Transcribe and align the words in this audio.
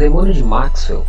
demônio 0.00 0.32
de 0.32 0.42
Maxwell 0.42 1.04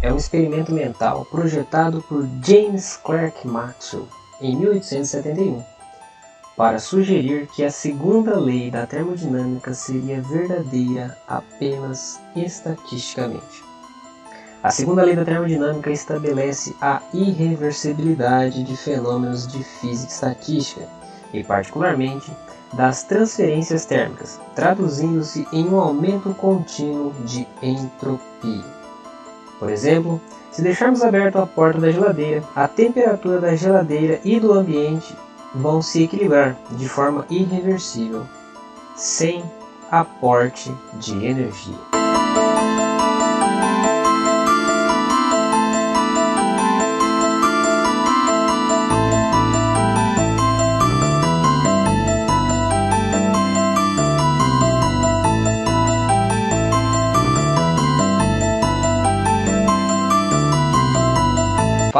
é 0.00 0.10
um 0.10 0.16
experimento 0.16 0.72
mental 0.72 1.26
projetado 1.26 2.00
por 2.08 2.26
James 2.42 2.98
Clerk 3.04 3.46
Maxwell 3.46 4.08
em 4.40 4.56
1871 4.56 5.62
para 6.56 6.78
sugerir 6.78 7.48
que 7.48 7.62
a 7.62 7.70
segunda 7.70 8.40
lei 8.40 8.70
da 8.70 8.86
termodinâmica 8.86 9.74
seria 9.74 10.22
verdadeira 10.22 11.18
apenas 11.28 12.18
estatisticamente. 12.34 13.62
A 14.62 14.70
segunda 14.70 15.02
lei 15.02 15.14
da 15.14 15.24
termodinâmica 15.24 15.90
estabelece 15.90 16.74
a 16.80 17.02
irreversibilidade 17.12 18.64
de 18.64 18.74
fenômenos 18.74 19.46
de 19.46 19.62
física 19.62 20.12
estatística 20.12 20.99
e, 21.32 21.42
particularmente, 21.44 22.30
das 22.72 23.02
transferências 23.02 23.84
térmicas, 23.84 24.40
traduzindo-se 24.54 25.46
em 25.52 25.68
um 25.68 25.80
aumento 25.80 26.32
contínuo 26.34 27.12
de 27.24 27.46
entropia. 27.62 28.64
Por 29.58 29.70
exemplo, 29.70 30.20
se 30.50 30.62
deixarmos 30.62 31.02
aberta 31.02 31.42
a 31.42 31.46
porta 31.46 31.80
da 31.80 31.90
geladeira, 31.90 32.42
a 32.54 32.66
temperatura 32.66 33.40
da 33.40 33.54
geladeira 33.54 34.20
e 34.24 34.38
do 34.40 34.52
ambiente 34.52 35.14
vão 35.54 35.82
se 35.82 36.04
equilibrar 36.04 36.56
de 36.72 36.88
forma 36.88 37.26
irreversível, 37.28 38.24
sem 38.96 39.44
aporte 39.90 40.72
de 40.94 41.24
energia. 41.26 41.89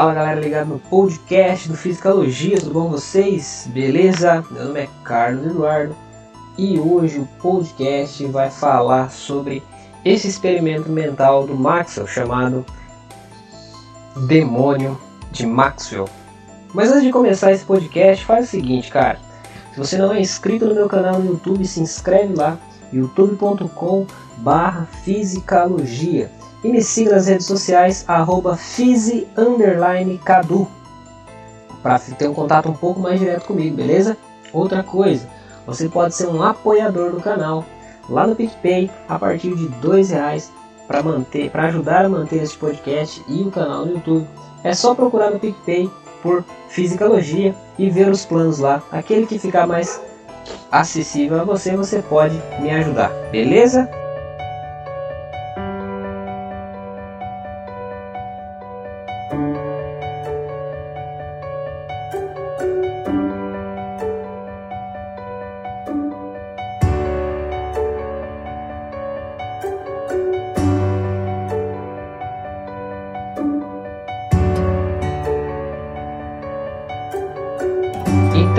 Fala 0.00 0.14
galera 0.14 0.40
ligado 0.40 0.68
no 0.68 0.78
podcast 0.78 1.68
do 1.68 1.76
Fisicalogia, 1.76 2.58
tudo 2.58 2.72
bom 2.72 2.88
vocês? 2.88 3.68
Beleza? 3.70 4.42
Meu 4.50 4.64
nome 4.64 4.80
é 4.80 4.88
Carlos 5.04 5.44
Eduardo 5.44 5.94
e 6.56 6.80
hoje 6.80 7.18
o 7.18 7.28
podcast 7.38 8.24
vai 8.28 8.50
falar 8.50 9.10
sobre 9.10 9.62
esse 10.02 10.26
experimento 10.26 10.88
mental 10.88 11.46
do 11.46 11.54
Maxwell 11.54 12.06
chamado 12.06 12.64
Demônio 14.26 14.98
de 15.30 15.44
Maxwell. 15.44 16.08
Mas 16.72 16.90
antes 16.90 17.02
de 17.02 17.12
começar 17.12 17.52
esse 17.52 17.66
podcast, 17.66 18.24
faz 18.24 18.46
o 18.46 18.50
seguinte, 18.50 18.90
cara. 18.90 19.18
Se 19.74 19.78
você 19.78 19.98
não 19.98 20.14
é 20.14 20.20
inscrito 20.22 20.64
no 20.64 20.74
meu 20.74 20.88
canal 20.88 21.18
no 21.18 21.32
YouTube, 21.32 21.66
se 21.66 21.78
inscreve 21.78 22.32
lá, 22.32 22.56
youtube.com 22.90 24.06
barra 24.38 24.86
Fisicalogia 25.04 26.30
e 26.62 26.68
me 26.68 26.82
siga 26.82 27.12
nas 27.12 27.26
redes 27.26 27.46
sociais, 27.46 28.04
arroba 28.06 28.58
Cadu, 30.24 30.68
para 31.82 31.98
ter 31.98 32.28
um 32.28 32.34
contato 32.34 32.68
um 32.68 32.74
pouco 32.74 33.00
mais 33.00 33.18
direto 33.18 33.46
comigo, 33.46 33.76
beleza? 33.76 34.16
Outra 34.52 34.82
coisa, 34.82 35.26
você 35.66 35.88
pode 35.88 36.14
ser 36.14 36.26
um 36.26 36.42
apoiador 36.42 37.12
do 37.12 37.20
canal 37.20 37.64
lá 38.08 38.26
no 38.26 38.34
PicPay 38.34 38.90
a 39.08 39.18
partir 39.18 39.54
de 39.54 39.68
dois 39.80 40.10
reais 40.10 40.52
para 40.86 41.02
manter, 41.02 41.50
para 41.50 41.66
ajudar 41.66 42.04
a 42.04 42.08
manter 42.08 42.42
este 42.42 42.58
podcast 42.58 43.24
e 43.28 43.42
o 43.42 43.50
canal 43.50 43.86
no 43.86 43.92
YouTube. 43.92 44.26
É 44.64 44.74
só 44.74 44.94
procurar 44.94 45.30
no 45.30 45.38
PicPay 45.38 45.88
por 46.22 46.44
Fisicalogia 46.68 47.54
e 47.78 47.88
ver 47.88 48.08
os 48.08 48.24
planos 48.24 48.58
lá. 48.58 48.82
Aquele 48.90 49.26
que 49.26 49.38
ficar 49.38 49.66
mais 49.66 50.00
acessível 50.70 51.40
a 51.40 51.44
você, 51.44 51.76
você 51.76 52.02
pode 52.02 52.40
me 52.60 52.70
ajudar, 52.70 53.10
beleza? 53.30 53.88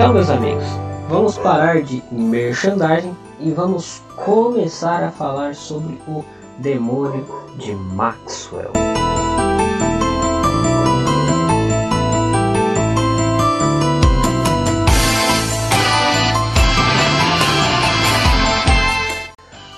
Então, 0.02 0.14
meus 0.14 0.30
amigos, 0.30 0.64
vamos 1.08 1.38
parar 1.38 1.80
de 1.80 2.02
merchandising 2.10 3.16
e 3.38 3.52
vamos 3.52 4.02
começar 4.16 5.04
a 5.04 5.12
falar 5.12 5.54
sobre 5.54 5.96
o 6.08 6.24
demônio 6.58 7.24
de 7.56 7.72
Maxwell. 7.72 8.72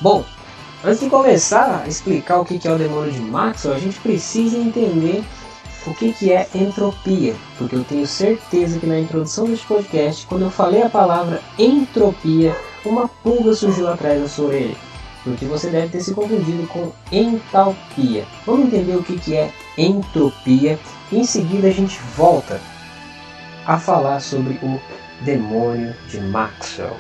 Bom, 0.01 0.25
antes 0.83 1.01
de 1.01 1.11
começar 1.11 1.83
a 1.85 1.87
explicar 1.87 2.39
o 2.39 2.47
que 2.47 2.67
é 2.67 2.73
o 2.73 2.79
demônio 2.79 3.13
de 3.13 3.21
Maxwell, 3.21 3.75
a 3.75 3.79
gente 3.79 4.01
precisa 4.01 4.57
entender 4.57 5.23
o 5.87 5.95
que, 5.95 6.13
que 6.13 6.33
é 6.33 6.49
entropia, 6.55 7.35
porque 7.59 7.77
eu 7.77 7.85
tenho 7.85 8.07
certeza 8.07 8.79
que 8.79 8.87
na 8.87 8.99
introdução 8.99 9.47
deste 9.47 9.67
podcast, 9.67 10.27
quando 10.27 10.43
eu 10.43 10.51
falei 10.51 10.83
a 10.83 10.89
palavra 10.89 11.43
entropia, 11.59 12.57
uma 12.85 13.09
pulga 13.09 13.55
surgiu 13.55 13.89
atrás 13.89 14.21
da 14.21 14.29
sua 14.29 14.47
orelha, 14.47 14.77
porque 15.23 15.45
você 15.45 15.71
deve 15.71 15.89
ter 15.89 16.01
se 16.01 16.15
confundido 16.15 16.67
com 16.69 16.93
entalpia. 17.13 18.25
Vamos 18.47 18.67
entender 18.67 18.97
o 18.97 19.03
que, 19.03 19.19
que 19.19 19.37
é 19.37 19.53
entropia 19.77 20.79
e 21.11 21.19
em 21.19 21.25
seguida 21.25 21.69
a 21.69 21.73
gente 21.73 21.99
volta 22.17 22.61
a 23.67 23.79
falar 23.79 24.21
sobre 24.21 24.55
o 24.63 24.81
demônio 25.25 25.95
de 26.09 26.21
Maxwell. 26.21 26.97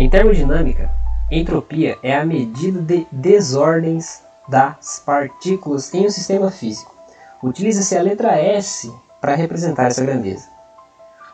Em 0.00 0.08
termodinâmica, 0.08 0.90
entropia 1.30 1.98
é 2.02 2.16
a 2.16 2.24
medida 2.24 2.80
de 2.80 3.06
desordens 3.12 4.22
das 4.48 5.02
partículas 5.04 5.92
em 5.92 6.06
um 6.06 6.10
sistema 6.10 6.50
físico. 6.50 6.94
Utiliza-se 7.42 7.98
a 7.98 8.02
letra 8.02 8.34
S 8.34 8.90
para 9.20 9.34
representar 9.34 9.88
essa 9.88 10.02
grandeza. 10.02 10.48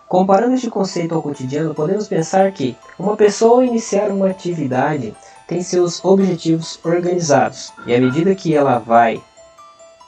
Comparando 0.08 0.56
este 0.56 0.68
conceito 0.68 1.14
ao 1.14 1.22
cotidiano, 1.22 1.76
podemos 1.76 2.08
pensar 2.08 2.50
que 2.50 2.76
uma 2.98 3.16
pessoa 3.16 3.64
iniciar 3.64 4.10
uma 4.10 4.30
atividade 4.30 5.14
tem 5.46 5.62
seus 5.62 6.04
objetivos 6.04 6.80
organizados 6.84 7.72
e 7.86 7.94
à 7.94 8.00
medida 8.00 8.34
que 8.34 8.52
ela 8.52 8.80
vai 8.80 9.22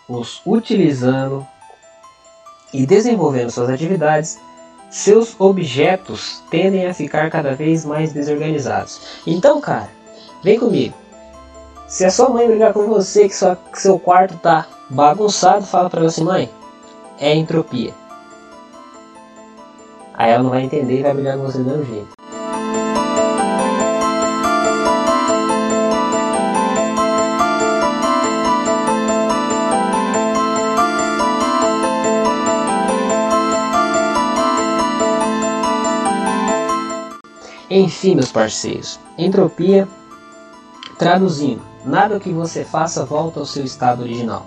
os 0.08 0.42
utilizando 0.44 1.46
e 2.74 2.84
desenvolvendo 2.84 3.52
suas 3.52 3.70
atividades, 3.70 4.36
seus 4.90 5.38
objetos 5.38 6.42
tendem 6.50 6.86
a 6.86 6.94
ficar 6.94 7.30
cada 7.30 7.54
vez 7.54 7.84
mais 7.84 8.12
desorganizados. 8.12 9.20
Então, 9.26 9.60
cara, 9.60 9.90
vem 10.42 10.58
comigo. 10.58 10.94
Se 11.86 12.04
a 12.04 12.10
sua 12.10 12.28
mãe 12.28 12.46
brigar 12.46 12.72
com 12.72 12.86
você 12.86 13.28
que, 13.28 13.34
sua, 13.34 13.56
que 13.56 13.80
seu 13.80 13.98
quarto 13.98 14.36
tá 14.38 14.66
bagunçado, 14.90 15.64
fala 15.64 15.88
pra 15.88 16.00
ela 16.00 16.08
assim, 16.08 16.24
mãe, 16.24 16.50
é 17.18 17.34
entropia. 17.34 17.94
Aí 20.14 20.32
ela 20.32 20.42
não 20.42 20.50
vai 20.50 20.62
entender 20.62 20.98
e 20.98 21.02
vai 21.02 21.14
brigar 21.14 21.36
com 21.36 21.44
você 21.44 21.58
do 21.58 21.64
mesmo 21.64 21.84
jeito. 21.84 22.17
Enfim, 37.88 38.14
meus 38.14 38.30
parceiros, 38.30 39.00
entropia, 39.16 39.88
traduzindo, 40.98 41.62
nada 41.86 42.20
que 42.20 42.30
você 42.30 42.62
faça 42.62 43.02
volta 43.02 43.40
ao 43.40 43.46
seu 43.46 43.64
estado 43.64 44.02
original. 44.02 44.44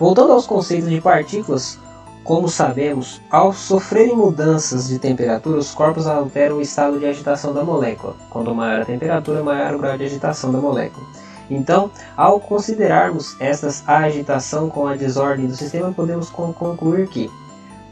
Voltando 0.00 0.32
aos 0.32 0.44
conceitos 0.44 0.90
de 0.90 1.00
partículas, 1.00 1.78
como 2.24 2.48
sabemos, 2.48 3.20
ao 3.30 3.52
sofrerem 3.52 4.16
mudanças 4.16 4.88
de 4.88 4.98
temperatura, 4.98 5.58
os 5.58 5.72
corpos 5.72 6.08
alteram 6.08 6.56
o 6.56 6.60
estado 6.60 6.98
de 6.98 7.06
agitação 7.06 7.54
da 7.54 7.62
molécula. 7.62 8.16
Quanto 8.30 8.52
maior 8.52 8.80
a 8.80 8.84
temperatura, 8.84 9.44
maior 9.44 9.72
o 9.76 9.78
grau 9.78 9.96
de 9.96 10.06
agitação 10.06 10.50
da 10.50 10.58
molécula. 10.58 11.06
Então, 11.48 11.88
ao 12.16 12.40
considerarmos 12.40 13.36
esta 13.38 13.68
agitação 13.86 14.68
com 14.68 14.88
a 14.88 14.96
desordem 14.96 15.46
do 15.46 15.54
sistema, 15.54 15.92
podemos 15.92 16.28
concluir 16.30 17.06
que, 17.06 17.30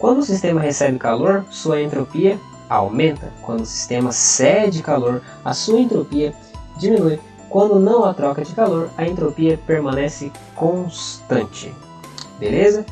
quando 0.00 0.18
o 0.18 0.24
sistema 0.24 0.60
recebe 0.60 0.98
calor, 0.98 1.44
sua 1.48 1.80
entropia 1.80 2.40
aumenta. 2.70 3.32
Quando 3.42 3.62
o 3.62 3.66
sistema 3.66 4.12
cede 4.12 4.82
calor, 4.82 5.20
a 5.44 5.52
sua 5.52 5.80
entropia 5.80 6.32
diminui. 6.78 7.18
Quando 7.50 7.80
não 7.80 8.04
há 8.04 8.14
troca 8.14 8.44
de 8.44 8.54
calor, 8.54 8.88
a 8.96 9.04
entropia 9.04 9.58
permanece 9.66 10.30
constante. 10.54 11.74
Beleza? 12.38 12.86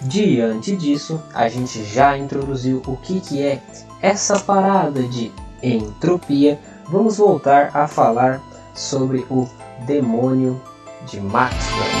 Diante 0.00 0.74
disso, 0.74 1.22
a 1.34 1.48
gente 1.48 1.84
já 1.84 2.16
introduziu 2.16 2.80
o 2.86 2.96
que, 2.96 3.20
que 3.20 3.42
é 3.42 3.60
essa 4.00 4.38
parada 4.40 5.02
de 5.02 5.30
entropia. 5.62 6.58
Vamos 6.86 7.18
voltar 7.18 7.70
a 7.76 7.86
falar 7.86 8.40
sobre 8.74 9.26
o 9.28 9.46
demônio 9.86 10.60
de 11.04 11.20
Maxwell. 11.20 11.97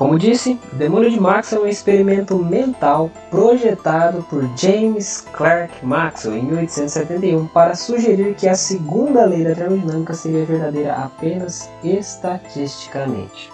Como 0.00 0.18
disse, 0.18 0.58
o 0.72 0.76
Demônio 0.76 1.10
de 1.10 1.20
Maxwell 1.20 1.60
é 1.60 1.64
um 1.66 1.68
experimento 1.68 2.34
mental 2.38 3.10
projetado 3.30 4.22
por 4.30 4.48
James 4.56 5.26
Clerk 5.34 5.84
Maxwell 5.84 6.38
em 6.38 6.42
1871 6.44 7.46
para 7.48 7.74
sugerir 7.74 8.34
que 8.34 8.48
a 8.48 8.54
segunda 8.54 9.26
lei 9.26 9.44
da 9.44 9.54
termodinâmica 9.54 10.14
seria 10.14 10.46
verdadeira 10.46 10.94
apenas 10.94 11.68
estatisticamente. 11.84 13.52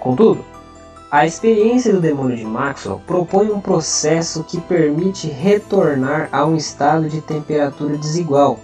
Contudo, 0.00 0.44
a 1.12 1.24
experiência 1.24 1.92
do 1.92 2.00
demônio 2.00 2.36
de 2.36 2.44
Maxwell 2.44 3.00
propõe 3.06 3.52
um 3.52 3.60
processo 3.60 4.42
que 4.42 4.60
permite 4.60 5.28
retornar 5.28 6.28
a 6.32 6.44
um 6.44 6.56
estado 6.56 7.08
de 7.08 7.20
temperatura 7.20 7.96
desigual, 7.96 8.58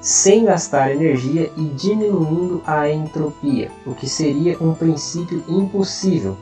sem 0.00 0.44
gastar 0.44 0.90
energia 0.92 1.52
e 1.56 1.64
diminuindo 1.64 2.62
a 2.66 2.88
entropia, 2.88 3.70
o 3.86 3.94
que 3.94 4.08
seria 4.08 4.56
um 4.60 4.72
princípio 4.72 5.44
impossível, 5.46 6.36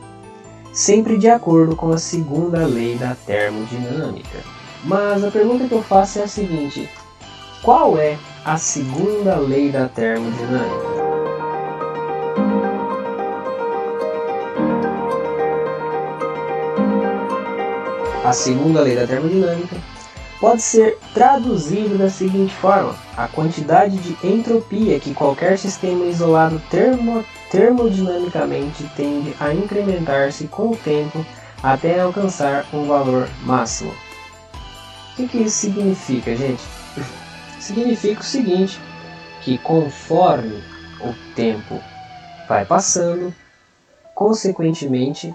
sempre 0.73 1.19
de 1.19 1.29
acordo 1.29 1.75
com 1.75 1.91
a 1.91 1.99
segunda 1.99 2.65
lei 2.67 2.97
da 2.97 3.17
termodinâmica. 3.27 4.39
Mas 4.85 5.25
a 5.25 5.31
pergunta 5.31 5.67
que 5.67 5.75
eu 5.75 5.83
faço 5.83 6.21
é 6.21 6.23
a 6.23 6.29
seguinte: 6.29 6.89
qual 7.63 7.99
é 7.99 8.17
a 8.45 8.57
segunda 8.57 9.37
lei 9.37 9.71
da 9.73 9.89
termodinâmica? 9.89 10.99
A 18.25 18.33
segunda 18.33 18.83
lei 18.83 18.95
da 18.95 19.07
termodinâmica 19.07 19.77
pode 20.41 20.63
ser 20.63 20.99
traduzido 21.13 21.99
da 21.99 22.11
seguinte 22.11 22.55
forma: 22.55 22.95
a 23.17 23.29
quantidade 23.29 23.97
de 23.99 24.27
entropia 24.27 24.99
que 25.01 25.15
qualquer 25.15 25.59
sistema 25.59 26.05
isolado 26.07 26.61
termo, 26.71 27.25
termodinamicamente 27.51 28.89
tende 28.97 29.35
a 29.41 29.53
incrementar-se 29.53 30.47
com 30.49 30.71
o 30.71 30.77
tempo 30.77 31.25
até 31.63 32.01
alcançar 32.01 32.67
um 32.73 32.87
valor 32.87 33.29
máximo. 33.43 33.93
O 35.13 35.17
que, 35.17 35.29
que 35.29 35.39
isso 35.39 35.57
significa, 35.57 36.37
gente? 36.37 36.63
significa 37.59 38.21
o 38.21 38.25
seguinte: 38.25 38.81
que 39.43 39.59
conforme 39.59 40.63
o 41.01 41.15
tempo 41.35 41.81
vai 42.49 42.65
passando, 42.65 43.35
consequentemente 44.15 45.35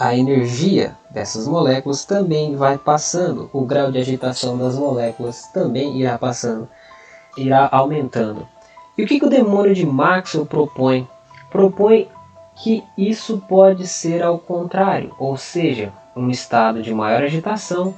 a 0.00 0.16
energia 0.16 0.96
dessas 1.10 1.46
moléculas 1.46 2.06
também 2.06 2.56
vai 2.56 2.78
passando, 2.78 3.50
o 3.52 3.60
grau 3.60 3.92
de 3.92 3.98
agitação 3.98 4.56
das 4.56 4.74
moléculas 4.74 5.48
também 5.48 6.00
irá 6.00 6.16
passando, 6.16 6.66
irá 7.36 7.68
aumentando. 7.70 8.48
E 8.96 9.04
o 9.04 9.06
que, 9.06 9.20
que 9.20 9.26
o 9.26 9.30
demônio 9.30 9.74
de 9.74 9.84
Maxwell 9.84 10.46
propõe? 10.46 11.06
Propõe 11.50 12.08
que 12.56 12.82
isso 12.96 13.44
pode 13.46 13.86
ser 13.86 14.22
ao 14.22 14.38
contrário, 14.38 15.14
ou 15.18 15.36
seja, 15.36 15.92
um 16.16 16.30
estado 16.30 16.82
de 16.82 16.94
maior 16.94 17.22
agitação 17.22 17.94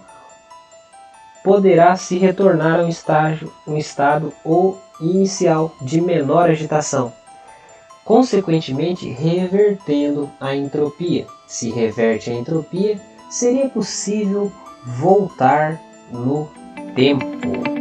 poderá 1.44 1.94
se 1.94 2.18
retornar 2.18 2.80
a 2.80 2.82
um 2.82 2.88
estágio, 2.88 3.52
um 3.64 3.76
estado 3.76 4.32
ou 4.44 4.76
inicial 5.00 5.70
de 5.80 6.00
menor 6.00 6.50
agitação 6.50 7.12
consequentemente 8.04 9.12
revertendo 9.12 10.30
a 10.40 10.54
entropia. 10.54 11.26
Se 11.46 11.70
reverte 11.70 12.30
a 12.30 12.34
entropia, 12.34 13.00
seria 13.30 13.68
possível 13.68 14.52
voltar 14.84 15.80
no 16.10 16.50
tempo. 16.94 17.71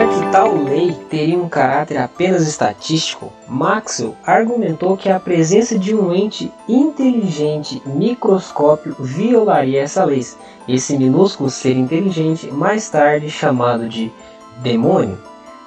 Mostrar 0.00 0.08
que 0.08 0.32
tal 0.32 0.54
lei 0.54 0.92
teria 1.10 1.38
um 1.38 1.48
caráter 1.48 1.98
apenas 1.98 2.46
estatístico, 2.46 3.32
Maxwell 3.46 4.16
argumentou 4.24 4.96
que 4.96 5.10
a 5.10 5.20
presença 5.20 5.78
de 5.78 5.94
um 5.94 6.14
ente 6.14 6.50
inteligente 6.68 7.82
microscópio 7.84 8.96
violaria 8.98 9.82
essa 9.82 10.04
lei. 10.04 10.24
Esse 10.66 10.96
minúsculo 10.96 11.50
ser 11.50 11.76
inteligente, 11.76 12.50
mais 12.50 12.88
tarde 12.88 13.28
chamado 13.28 13.88
de 13.88 14.10
demônio, 14.58 15.18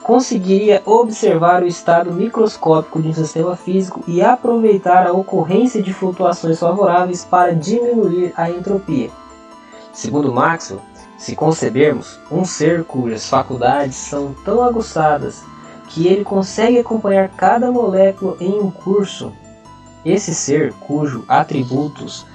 conseguiria 0.02 0.82
observar 0.86 1.64
o 1.64 1.68
estado 1.68 2.12
microscópico 2.12 3.02
de 3.02 3.10
um 3.10 3.14
sistema 3.14 3.56
físico 3.56 4.04
e 4.08 4.22
aproveitar 4.22 5.06
a 5.06 5.14
ocorrência 5.14 5.82
de 5.82 5.94
flutuações 5.94 6.60
favoráveis 6.60 7.24
para 7.24 7.54
diminuir 7.54 8.34
a 8.36 8.50
entropia. 8.50 9.10
Segundo 9.92 10.34
Maxwell, 10.34 10.82
se 11.24 11.38
concebermos 11.38 12.20
um 12.30 12.44
ser 12.44 12.84
cujas 12.84 13.30
faculdades 13.30 13.96
são 13.96 14.36
tão 14.44 14.62
aguçadas 14.62 15.42
que 15.88 16.06
ele 16.06 16.26
consegue 16.26 16.78
acompanhar 16.78 17.30
cada 17.30 17.72
molécula 17.72 18.36
em 18.42 18.60
um 18.60 18.70
curso, 18.70 19.32
esse 20.04 20.36
ser 20.36 20.74
cujos 20.74 21.24
atributos 21.30 22.26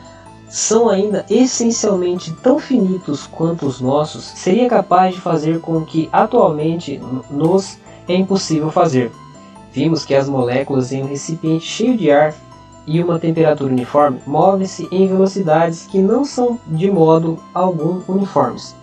são 0.49 0.89
ainda 0.89 1.27
essencialmente 1.29 2.33
tão 2.43 2.59
finitos 2.59 3.27
quanto 3.27 3.67
os 3.67 3.79
nossos, 3.79 4.25
seria 4.25 4.67
capaz 4.71 5.15
de 5.15 5.21
fazer 5.21 5.61
com 5.61 5.85
que 5.85 6.09
atualmente 6.11 6.99
nos 7.31 7.77
é 8.09 8.15
impossível 8.15 8.71
fazer. 8.71 9.13
Vimos 9.71 10.07
que 10.07 10.15
as 10.15 10.27
moléculas 10.27 10.93
em 10.93 11.03
um 11.03 11.09
recipiente 11.09 11.67
cheio 11.67 11.95
de 11.95 12.11
ar 12.11 12.35
e 12.89 13.03
uma 13.03 13.19
temperatura 13.19 13.71
uniforme 13.71 14.19
movem-se 14.27 14.89
em 14.91 15.07
velocidades 15.07 15.87
que 15.87 15.99
não 15.99 16.25
são 16.25 16.59
de 16.67 16.91
modo 16.91 17.39
algum 17.53 18.01
uniformes. 18.09 18.75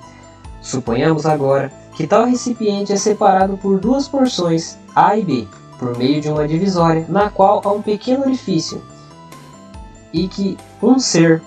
Suponhamos 0.61 1.25
agora 1.25 1.73
que 1.95 2.05
tal 2.05 2.25
recipiente 2.25 2.93
é 2.93 2.97
separado 2.97 3.57
por 3.57 3.79
duas 3.79 4.07
porções 4.07 4.77
A 4.95 5.17
e 5.17 5.23
B, 5.23 5.47
por 5.79 5.97
meio 5.97 6.21
de 6.21 6.29
uma 6.29 6.47
divisória, 6.47 7.05
na 7.09 7.31
qual 7.31 7.61
há 7.65 7.71
um 7.71 7.81
pequeno 7.81 8.25
orifício, 8.25 8.81
e 10.13 10.27
que 10.27 10.55
um 10.83 10.99
ser 10.99 11.41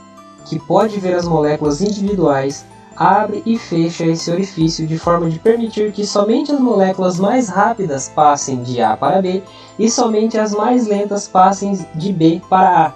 que 0.45 0.59
pode 0.59 0.99
ver 0.99 1.15
as 1.15 1.29
moléculas 1.29 1.81
individuais 1.81 2.67
abre 2.97 3.41
e 3.47 3.57
fecha 3.57 4.05
esse 4.05 4.29
orifício 4.31 4.85
de 4.85 4.99
forma 4.99 5.31
de 5.31 5.39
permitir 5.39 5.93
que 5.93 6.05
somente 6.05 6.51
as 6.51 6.59
moléculas 6.59 7.21
mais 7.21 7.49
rápidas 7.49 8.09
passem 8.09 8.65
de 8.65 8.83
A 8.83 8.97
para 8.97 9.23
B 9.23 9.45
e 9.79 9.91
somente 9.91 10.39
as 10.39 10.53
mais 10.53 10.87
lentas 10.87 11.29
passem 11.29 11.79
de 11.95 12.13
B 12.13 12.41
para 12.49 12.87
A. 12.87 12.93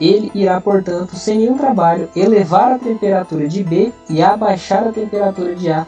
Ele 0.00 0.30
irá, 0.34 0.60
portanto, 0.60 1.16
sem 1.16 1.38
nenhum 1.38 1.56
trabalho, 1.56 2.08
elevar 2.14 2.72
a 2.72 2.78
temperatura 2.78 3.48
de 3.48 3.62
B 3.62 3.92
e 4.08 4.22
abaixar 4.22 4.86
a 4.88 4.92
temperatura 4.92 5.54
de 5.54 5.70
A, 5.70 5.86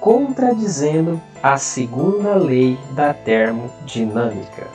contradizendo 0.00 1.20
a 1.42 1.56
segunda 1.56 2.34
lei 2.34 2.78
da 2.92 3.14
termodinâmica. 3.14 4.68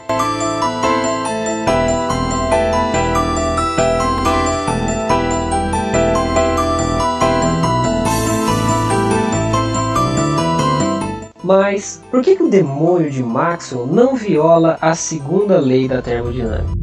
Mas 11.45 12.01
por 12.09 12.23
que, 12.23 12.35
que 12.35 12.41
o 12.41 12.49
demônio 12.49 13.11
de 13.11 13.21
Maxwell 13.21 13.85
não 13.85 14.15
viola 14.15 14.79
a 14.81 14.95
segunda 14.95 15.59
lei 15.59 15.87
da 15.87 16.01
termodinâmica? 16.01 16.73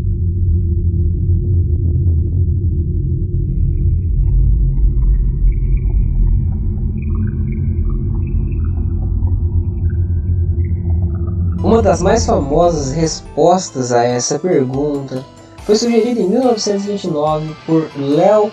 Uma 11.64 11.82
das 11.82 12.00
mais 12.00 12.24
famosas 12.24 12.92
respostas 12.92 13.92
a 13.92 14.04
essa 14.04 14.38
pergunta 14.38 15.24
foi 15.64 15.74
sugerida 15.74 16.20
em 16.20 16.28
1929 16.28 17.52
por 17.66 17.90
Leo 17.96 18.52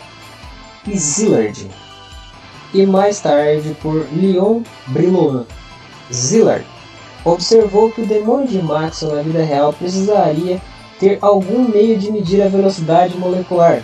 Szilard 0.91 1.69
e 2.73 2.83
mais 2.87 3.21
tarde 3.21 3.77
por 3.79 4.07
Leon 4.11 4.63
Brillouin. 4.87 5.45
Szilard 6.11 6.65
observou 7.23 7.91
que 7.91 8.01
o 8.01 8.07
demônio 8.07 8.47
de 8.47 8.61
Maxwell 8.61 9.15
na 9.15 9.21
vida 9.21 9.43
real 9.43 9.73
precisaria 9.73 10.61
ter 10.99 11.17
algum 11.21 11.67
meio 11.67 11.97
de 11.97 12.11
medir 12.11 12.41
a 12.41 12.47
velocidade 12.47 13.17
molecular 13.17 13.83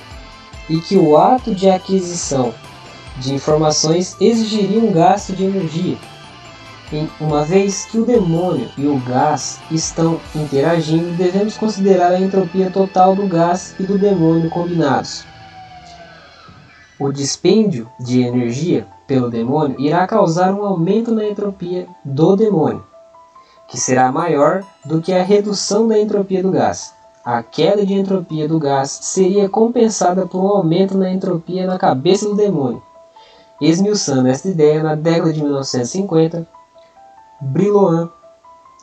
e 0.69 0.79
que 0.79 0.97
o 0.97 1.17
ato 1.17 1.53
de 1.53 1.69
aquisição 1.69 2.53
de 3.17 3.33
informações 3.33 4.15
exigiria 4.19 4.79
um 4.79 4.91
gasto 4.91 5.33
de 5.33 5.45
energia. 5.45 5.97
Uma 7.19 7.43
vez 7.43 7.85
que 7.85 7.97
o 7.97 8.05
demônio 8.05 8.69
e 8.77 8.85
o 8.85 8.97
gás 8.99 9.59
estão 9.71 10.19
interagindo, 10.35 11.11
devemos 11.17 11.57
considerar 11.57 12.11
a 12.11 12.19
entropia 12.19 12.69
total 12.69 13.15
do 13.15 13.27
gás 13.27 13.75
e 13.79 13.83
do 13.83 13.97
demônio 13.97 14.49
combinados. 14.49 15.25
O 16.99 17.11
dispêndio 17.11 17.89
de 17.99 18.21
energia 18.21 18.87
pelo 19.07 19.29
demônio 19.29 19.79
irá 19.79 20.05
causar 20.07 20.53
um 20.53 20.65
aumento 20.65 21.11
na 21.11 21.25
entropia 21.25 21.87
do 22.03 22.35
demônio, 22.35 22.83
que 23.67 23.77
será 23.77 24.11
maior 24.11 24.63
do 24.83 25.01
que 25.01 25.13
a 25.13 25.23
redução 25.23 25.87
da 25.87 25.97
entropia 25.99 26.41
do 26.41 26.51
gás. 26.51 26.93
A 27.23 27.41
queda 27.41 27.85
de 27.85 27.93
entropia 27.93 28.47
do 28.47 28.59
gás 28.59 28.91
seria 29.01 29.49
compensada 29.49 30.27
por 30.27 30.39
um 30.43 30.47
aumento 30.47 30.97
na 30.97 31.09
entropia 31.09 31.65
na 31.65 31.77
cabeça 31.77 32.27
do 32.27 32.35
demônio. 32.35 32.83
Esmiuçando 33.59 34.27
esta 34.27 34.49
ideia, 34.49 34.83
na 34.83 34.95
década 34.95 35.31
de 35.31 35.41
1950, 35.41 36.45
Brillouin 37.41 38.09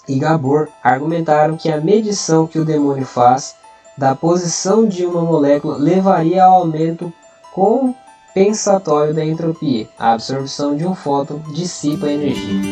e 0.08 0.18
Gabor 0.18 0.68
argumentaram 0.82 1.56
que 1.56 1.70
a 1.70 1.80
medição 1.80 2.46
que 2.46 2.58
o 2.58 2.64
demônio 2.64 3.04
faz 3.06 3.54
da 3.96 4.14
posição 4.14 4.86
de 4.86 5.04
uma 5.04 5.22
molécula 5.22 5.76
levaria 5.76 6.44
ao 6.44 6.54
aumento 6.54 7.12
compensatório 8.32 9.12
da 9.12 9.22
entropia. 9.22 9.86
A 9.98 10.12
absorção 10.12 10.74
de 10.74 10.86
um 10.86 10.94
fóton 10.94 11.38
dissipa 11.52 12.06
a 12.06 12.12
energia. 12.12 12.62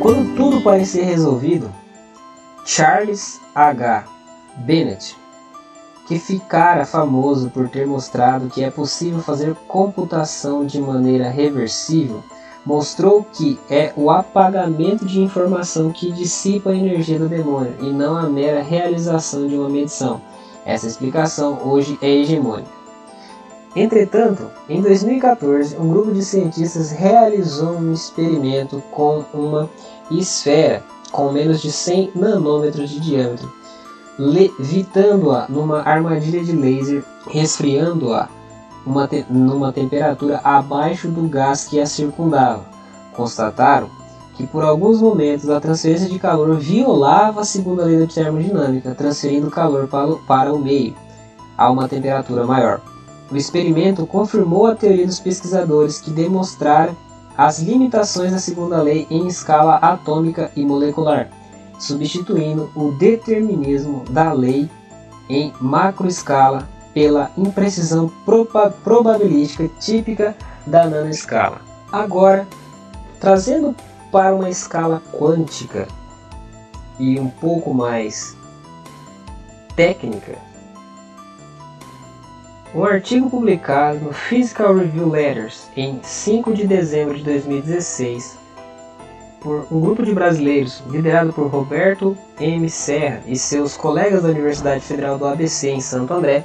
Quando 0.00 0.36
tudo 0.36 0.60
parecia 0.60 1.04
resolvido, 1.04 1.72
Charles 2.64 3.40
H. 3.52 4.04
Bennett, 4.58 5.16
que 6.06 6.20
ficara 6.20 6.86
famoso 6.86 7.50
por 7.50 7.68
ter 7.68 7.84
mostrado 7.84 8.48
que 8.48 8.62
é 8.62 8.70
possível 8.70 9.20
fazer 9.20 9.56
computação 9.66 10.64
de 10.64 10.80
maneira 10.80 11.28
reversível, 11.28 12.22
mostrou 12.66 13.24
que 13.32 13.58
é 13.70 13.92
o 13.96 14.10
apagamento 14.10 15.06
de 15.06 15.22
informação 15.22 15.92
que 15.92 16.10
dissipa 16.10 16.70
a 16.70 16.76
energia 16.76 17.16
do 17.16 17.28
demônio 17.28 17.74
e 17.80 17.90
não 17.92 18.16
a 18.16 18.28
mera 18.28 18.60
realização 18.60 19.46
de 19.46 19.54
uma 19.54 19.68
medição. 19.68 20.20
Essa 20.64 20.88
explicação 20.88 21.60
hoje 21.64 21.96
é 22.02 22.10
hegemônica. 22.10 22.68
Entretanto, 23.76 24.50
em 24.68 24.80
2014, 24.80 25.76
um 25.78 25.88
grupo 25.88 26.12
de 26.12 26.24
cientistas 26.24 26.90
realizou 26.90 27.76
um 27.76 27.92
experimento 27.92 28.82
com 28.90 29.22
uma 29.32 29.70
esfera 30.10 30.82
com 31.12 31.30
menos 31.30 31.62
de 31.62 31.70
100 31.70 32.12
nanômetros 32.14 32.90
de 32.90 33.00
diâmetro, 33.00 33.52
levitando-a 34.18 35.46
numa 35.48 35.82
armadilha 35.82 36.42
de 36.42 36.52
laser, 36.52 37.04
resfriando-a 37.28 38.28
te 39.08 39.26
numa 39.28 39.72
temperatura 39.72 40.40
abaixo 40.44 41.08
do 41.08 41.28
gás 41.28 41.64
que 41.64 41.80
a 41.80 41.86
circundava. 41.86 42.64
Constataram 43.14 43.88
que 44.36 44.46
por 44.46 44.62
alguns 44.62 45.00
momentos 45.00 45.48
a 45.48 45.60
transferência 45.60 46.08
de 46.08 46.18
calor 46.18 46.56
violava 46.56 47.40
a 47.40 47.44
segunda 47.44 47.84
lei 47.84 47.98
da 47.98 48.06
termodinâmica, 48.06 48.94
transferindo 48.94 49.50
calor 49.50 49.88
para 49.88 50.10
o, 50.10 50.18
para 50.18 50.52
o 50.52 50.58
meio 50.58 50.94
a 51.56 51.70
uma 51.70 51.88
temperatura 51.88 52.46
maior. 52.46 52.80
O 53.30 53.36
experimento 53.36 54.06
confirmou 54.06 54.66
a 54.66 54.74
teoria 54.74 55.06
dos 55.06 55.18
pesquisadores 55.18 56.00
que 56.00 56.10
demonstraram 56.10 56.94
as 57.36 57.60
limitações 57.60 58.30
da 58.30 58.38
segunda 58.38 58.80
lei 58.80 59.06
em 59.10 59.26
escala 59.26 59.76
atômica 59.76 60.50
e 60.54 60.64
molecular, 60.64 61.28
substituindo 61.78 62.70
o 62.74 62.92
determinismo 62.92 64.04
da 64.10 64.32
lei 64.32 64.70
em 65.28 65.52
macroescala 65.60 66.68
pela 66.96 67.30
imprecisão 67.36 68.10
proba 68.24 68.70
probabilística 68.70 69.68
típica 69.78 70.34
da 70.66 70.86
nanoescala. 70.86 71.60
Agora, 71.92 72.48
trazendo 73.20 73.76
para 74.10 74.34
uma 74.34 74.48
escala 74.48 75.02
quântica 75.12 75.86
e 76.98 77.20
um 77.20 77.28
pouco 77.28 77.74
mais 77.74 78.34
técnica, 79.76 80.38
um 82.74 82.82
artigo 82.82 83.28
publicado 83.28 83.98
no 83.98 84.14
Physical 84.14 84.74
Review 84.74 85.10
Letters 85.10 85.68
em 85.76 86.00
5 86.02 86.54
de 86.54 86.66
dezembro 86.66 87.14
de 87.14 87.24
2016 87.24 88.38
por 89.42 89.66
um 89.70 89.80
grupo 89.80 90.02
de 90.02 90.14
brasileiros 90.14 90.82
liderado 90.88 91.30
por 91.30 91.48
Roberto 91.48 92.16
M. 92.40 92.70
Serra 92.70 93.22
e 93.26 93.36
seus 93.36 93.76
colegas 93.76 94.22
da 94.22 94.30
Universidade 94.30 94.80
Federal 94.80 95.18
do 95.18 95.26
ABC 95.26 95.68
em 95.68 95.80
Santo 95.80 96.14
André 96.14 96.42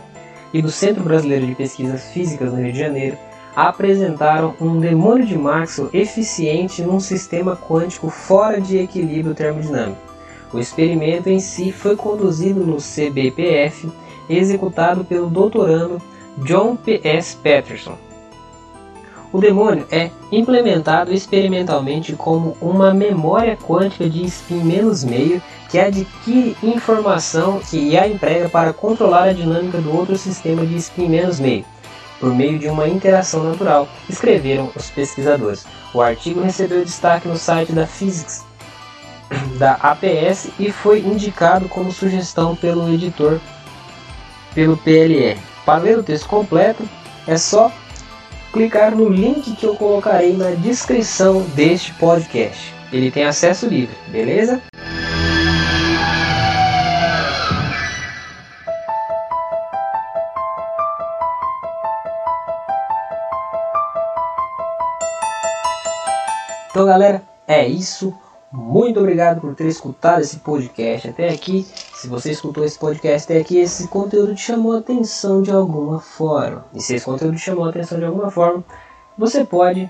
e 0.53 0.61
do 0.61 0.69
Centro 0.69 1.03
Brasileiro 1.03 1.45
de 1.45 1.55
Pesquisas 1.55 2.11
Físicas 2.11 2.51
no 2.51 2.61
Rio 2.61 2.73
de 2.73 2.79
Janeiro, 2.79 3.17
apresentaram 3.55 4.55
um 4.59 4.79
demônio 4.79 5.25
de 5.25 5.37
Maxwell 5.37 5.89
eficiente 5.93 6.81
num 6.81 6.99
sistema 6.99 7.55
quântico 7.55 8.09
fora 8.09 8.59
de 8.59 8.77
equilíbrio 8.77 9.35
termodinâmico. 9.35 10.11
O 10.53 10.59
experimento 10.59 11.29
em 11.29 11.39
si 11.39 11.71
foi 11.71 11.95
conduzido 11.95 12.65
no 12.65 12.77
CBPF, 12.77 13.89
executado 14.29 15.03
pelo 15.03 15.29
doutorando 15.29 16.01
John 16.39 16.75
P. 16.75 17.01
S. 17.03 17.35
Patterson. 17.37 17.97
O 19.33 19.39
demônio 19.39 19.87
é 19.89 20.11
implementado 20.29 21.13
experimentalmente 21.13 22.13
como 22.13 22.57
uma 22.59 22.93
memória 22.93 23.55
quântica 23.55 24.09
de 24.09 24.25
spin 24.25 24.63
menos 24.63 25.05
meio 25.05 25.41
que 25.69 25.79
adquire 25.79 26.57
informação 26.61 27.59
que 27.59 27.97
a 27.97 28.07
emprega 28.07 28.49
para 28.49 28.73
controlar 28.73 29.29
a 29.29 29.33
dinâmica 29.33 29.77
do 29.77 29.95
outro 29.95 30.17
sistema 30.17 30.65
de 30.65 30.75
spin 30.75 31.07
menos 31.07 31.39
meio, 31.39 31.63
por 32.19 32.35
meio 32.35 32.59
de 32.59 32.67
uma 32.67 32.89
interação 32.89 33.43
natural, 33.43 33.87
escreveram 34.09 34.69
os 34.75 34.89
pesquisadores. 34.89 35.65
O 35.93 36.01
artigo 36.01 36.41
recebeu 36.41 36.83
destaque 36.83 37.27
no 37.27 37.37
site 37.37 37.71
da 37.71 37.87
Physics 37.87 38.43
da 39.57 39.73
APS 39.75 40.49
e 40.59 40.71
foi 40.71 40.99
indicado 40.99 41.69
como 41.69 41.91
sugestão 41.91 42.53
pelo 42.53 42.93
editor 42.93 43.39
pelo 44.53 44.75
PLR. 44.75 45.39
Para 45.65 45.83
ler 45.83 45.99
o 45.99 46.03
texto 46.03 46.27
completo, 46.27 46.83
é 47.25 47.37
só 47.37 47.71
clicar 48.51 48.95
no 48.95 49.09
link 49.09 49.55
que 49.55 49.65
eu 49.65 49.75
colocarei 49.75 50.35
na 50.35 50.51
descrição 50.51 51.41
deste 51.55 51.93
podcast. 51.93 52.73
Ele 52.91 53.09
tem 53.09 53.23
acesso 53.23 53.67
livre, 53.67 53.95
beleza? 54.09 54.61
Então, 66.69 66.85
galera, 66.85 67.21
é 67.47 67.67
isso. 67.67 68.13
Muito 68.51 68.99
obrigado 68.99 69.39
por 69.39 69.55
ter 69.55 69.67
escutado 69.67 70.19
esse 70.19 70.37
podcast 70.37 71.07
até 71.07 71.29
aqui. 71.29 71.65
Se 71.93 72.09
você 72.09 72.31
escutou 72.31 72.65
esse 72.65 72.77
podcast 72.77 73.31
até 73.31 73.39
aqui, 73.39 73.57
esse 73.57 73.87
conteúdo 73.87 74.35
te 74.35 74.41
chamou 74.41 74.73
a 74.73 74.79
atenção 74.79 75.41
de 75.41 75.51
alguma 75.51 76.01
forma. 76.01 76.65
E 76.73 76.81
se 76.81 76.95
esse 76.95 77.05
conteúdo 77.05 77.37
te 77.37 77.43
chamou 77.43 77.63
a 77.63 77.69
atenção 77.69 77.97
de 77.97 78.03
alguma 78.03 78.29
forma, 78.29 78.61
você 79.17 79.45
pode 79.45 79.89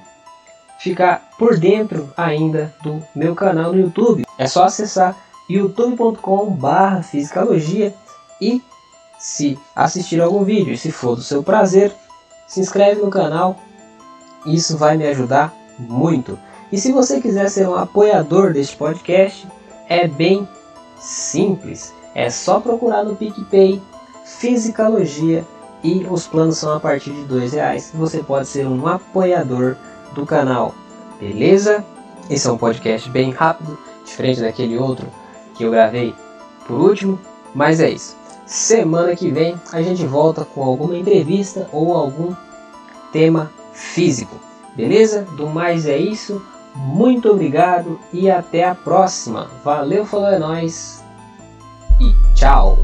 ficar 0.80 1.32
por 1.40 1.58
dentro 1.58 2.14
ainda 2.16 2.72
do 2.84 3.02
meu 3.16 3.34
canal 3.34 3.72
no 3.74 3.80
YouTube. 3.80 4.26
É 4.38 4.46
só 4.46 4.66
acessar 4.66 5.16
youtube.com/barra 5.50 7.02
fisicalogia 7.02 7.96
e 8.40 8.62
se 9.18 9.58
assistir 9.76 10.22
algum 10.22 10.44
vídeo, 10.44 10.78
se 10.78 10.92
for 10.92 11.16
do 11.16 11.24
seu 11.24 11.42
prazer, 11.42 11.92
se 12.48 12.60
inscreve 12.60 13.02
no 13.02 13.10
canal. 13.10 13.58
Isso 14.46 14.78
vai 14.78 14.98
me 14.98 15.08
ajudar 15.08 15.52
muito. 15.80 16.38
E 16.72 16.78
se 16.78 16.92
você 16.92 17.20
quiser 17.20 17.50
ser 17.50 17.68
um 17.68 17.76
apoiador 17.76 18.54
deste 18.54 18.78
podcast, 18.78 19.48
é 19.90 20.08
bem 20.08 20.48
simples. 20.98 21.94
É 22.16 22.30
só 22.30 22.60
procurar 22.60 23.04
no 23.04 23.16
PicPay 23.16 23.82
Fisicalogia 24.24 25.46
e 25.84 26.06
os 26.10 26.28
planos 26.28 26.58
são 26.58 26.74
a 26.74 26.80
partir 26.80 27.12
de 27.12 27.24
dois 27.24 27.54
reais. 27.54 27.92
Você 27.94 28.24
pode 28.24 28.48
ser 28.48 28.66
um 28.66 28.88
apoiador 28.88 29.76
do 30.14 30.26
canal, 30.26 30.74
beleza? 31.20 31.84
Esse 32.30 32.48
é 32.48 32.52
um 32.52 32.58
podcast 32.58 33.10
bem 33.10 33.32
rápido, 33.32 33.78
diferente 34.06 34.42
daquele 34.42 34.78
outro 34.78 35.08
que 35.56 35.64
eu 35.64 35.72
gravei 35.72 36.16
por 36.66 36.80
último, 36.80 37.20
mas 37.54 37.82
é 37.82 37.90
isso. 37.90 38.16
Semana 38.46 39.16
que 39.16 39.30
vem 39.30 39.60
a 39.72 39.82
gente 39.82 40.06
volta 40.06 40.46
com 40.46 40.64
alguma 40.64 40.98
entrevista 40.98 41.68
ou 41.72 41.94
algum 41.94 42.34
tema 43.12 43.52
físico, 43.74 44.36
beleza? 44.76 45.24
Do 45.36 45.48
mais 45.48 45.86
é 45.86 45.98
isso. 45.98 46.42
Muito 46.76 47.30
obrigado 47.30 48.00
e 48.14 48.30
até 48.30 48.64
a 48.64 48.76
próxima. 48.76 49.50
Valeu, 49.64 50.06
falou 50.06 50.28
é 50.28 50.40
nóis 50.40 51.04
e 52.00 52.16
tchau! 52.34 52.78